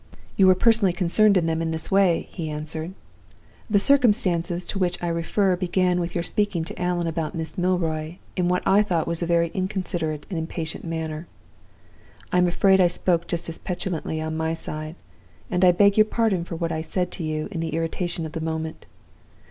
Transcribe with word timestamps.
"'You 0.35 0.47
were 0.47 0.55
personally 0.55 0.93
concerned 0.93 1.37
in 1.37 1.45
them 1.45 1.61
in 1.61 1.69
this 1.69 1.91
way,' 1.91 2.27
he 2.31 2.49
answered. 2.49 2.95
'The 3.69 3.77
circumstances 3.77 4.65
to 4.65 4.79
which 4.79 4.97
I 4.99 5.07
refer 5.07 5.55
began 5.55 5.99
with 5.99 6.15
your 6.15 6.23
speaking 6.23 6.63
to 6.63 6.81
Allan 6.81 7.05
about 7.05 7.35
Miss 7.35 7.55
Milroy, 7.55 8.15
in 8.35 8.47
what 8.47 8.65
I 8.65 8.81
thought 8.81 9.07
a 9.21 9.25
very 9.27 9.49
inconsiderate 9.53 10.23
and 10.23 10.29
very 10.29 10.39
impatient 10.41 10.85
manner. 10.85 11.27
I 12.31 12.39
am 12.39 12.47
afraid 12.47 12.81
I 12.81 12.87
spoke 12.87 13.27
just 13.27 13.47
as 13.47 13.59
petulantly 13.59 14.19
on 14.19 14.35
my 14.35 14.55
side, 14.55 14.95
and 15.51 15.63
I 15.63 15.71
beg 15.71 15.99
your 15.99 16.05
pardon 16.05 16.45
for 16.45 16.55
what 16.55 16.71
I 16.71 16.81
said 16.81 17.11
to 17.11 17.23
you 17.23 17.47
in 17.51 17.59
the 17.59 17.75
irritation 17.75 18.25
of 18.25 18.31
the 18.31 18.41
moment. 18.41 18.87